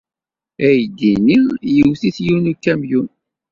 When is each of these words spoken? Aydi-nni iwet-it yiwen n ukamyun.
Aydi-nni 0.67 1.37
iwet-it 1.79 2.17
yiwen 2.25 2.43
n 2.51 2.51
ukamyun. 2.51 3.07